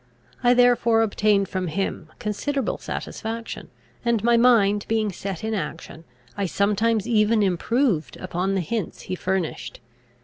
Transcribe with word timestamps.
I 0.43 0.55
therefore 0.55 1.03
obtained 1.03 1.47
from 1.47 1.67
him 1.67 2.11
considerable 2.17 2.79
satisfaction; 2.79 3.69
and, 4.03 4.23
my 4.23 4.35
mind 4.35 4.83
being 4.87 5.11
set 5.11 5.43
in 5.43 5.53
action, 5.53 6.05
I 6.35 6.47
sometimes 6.47 7.07
even 7.07 7.43
improved 7.43 8.17
upon 8.17 8.55
the 8.55 8.61
hints 8.61 9.01
he 9.01 9.13
furnished. 9.13 9.79